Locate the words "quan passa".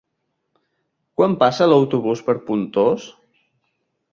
1.21-1.67